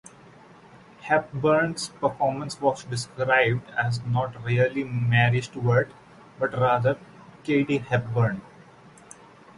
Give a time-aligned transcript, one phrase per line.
[1.01, 5.91] Hepburn's performance was described as not really Mary Stuart
[6.39, 6.97] but rather
[7.43, 8.41] Katie Hepburn.